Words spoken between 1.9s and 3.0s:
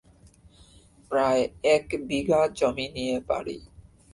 বিঘা জমি